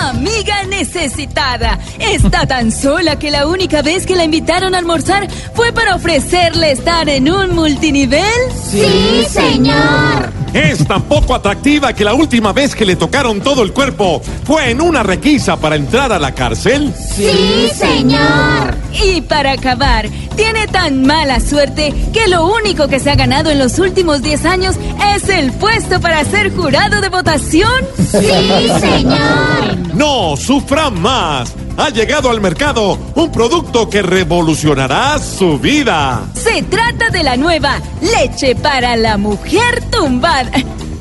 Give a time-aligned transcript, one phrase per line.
[0.00, 1.78] Amiga necesitada.
[1.98, 6.72] Está tan sola que la única vez que la invitaron a almorzar fue para ofrecerle
[6.72, 8.22] estar en un multinivel.
[8.70, 10.37] Sí, señor.
[10.52, 14.70] Es tan poco atractiva que la última vez que le tocaron todo el cuerpo fue
[14.70, 16.92] en una requisa para entrar a la cárcel.
[16.94, 18.76] Sí, señor.
[19.04, 23.58] Y para acabar, tiene tan mala suerte que lo único que se ha ganado en
[23.58, 24.76] los últimos 10 años
[25.14, 27.84] es el puesto para ser jurado de votación.
[27.96, 29.94] Sí, señor.
[29.94, 31.54] No, sufra más.
[31.78, 36.24] Ha llegado al mercado un producto que revolucionará su vida.
[36.34, 40.50] Se trata de la nueva leche para la mujer tumbada.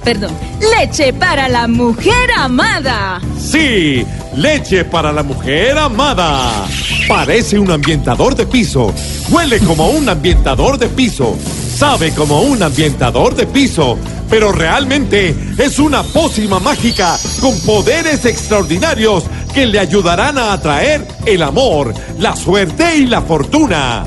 [0.03, 0.31] Perdón,
[0.77, 3.19] leche para la mujer amada.
[3.39, 4.05] Sí,
[4.35, 6.67] leche para la mujer amada.
[7.07, 8.93] Parece un ambientador de piso.
[9.31, 11.35] Huele como un ambientador de piso.
[11.75, 13.97] Sabe como un ambientador de piso.
[14.29, 21.41] Pero realmente es una pócima mágica con poderes extraordinarios que le ayudarán a atraer el
[21.41, 24.05] amor, la suerte y la fortuna.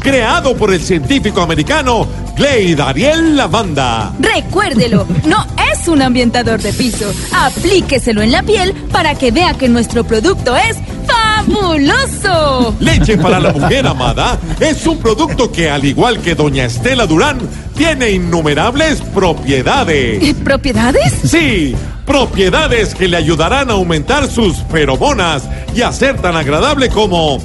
[0.00, 4.12] Creado por el científico americano Glade Ariel Lavanda.
[4.20, 7.12] Recuérdelo, no es un ambientador de piso.
[7.32, 10.76] Aplíqueselo en la piel para que vea que nuestro producto es
[11.06, 12.76] fabuloso.
[12.78, 17.40] Leche para la mujer amada es un producto que, al igual que Doña Estela Durán,
[17.76, 20.22] tiene innumerables propiedades.
[20.22, 21.12] ¿Eh, ¿Propiedades?
[21.24, 21.74] Sí,
[22.08, 27.38] propiedades que le ayudarán a aumentar sus feromonas y a ser tan agradable como...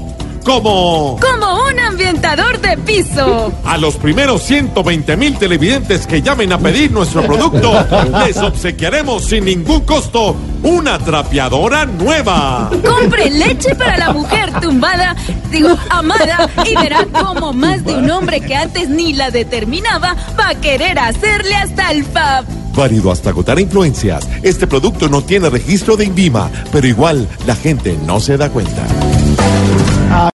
[0.46, 1.20] como...
[1.20, 3.52] Como un ambientador de piso.
[3.66, 7.74] A los primeros 120 mil televidentes que llamen a pedir nuestro producto,
[8.26, 12.72] les obsequiaremos sin ningún costo una trapeadora nueva.
[12.86, 15.14] Compre leche para la mujer tumbada,
[15.52, 20.50] digo, amada, y verá cómo más de un hombre que antes ni la determinaba va
[20.50, 22.63] a querer hacerle hasta el fab.
[22.76, 24.28] Válido hasta agotar influencias.
[24.42, 28.86] Este producto no tiene registro de INVIMA, pero igual la gente no se da cuenta.